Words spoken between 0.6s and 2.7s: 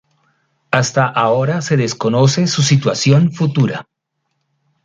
Hasta ahora se desconoce su